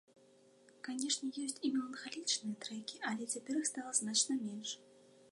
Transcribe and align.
Канешне, 0.85 1.27
ёсць 1.43 1.59
і 1.67 1.69
меланхалічныя 1.75 2.55
трэкі, 2.63 2.95
але 3.11 3.27
цяпер 3.35 3.59
іх 3.59 3.69
стала 3.71 3.91
значна 3.99 4.39
менш. 4.47 4.73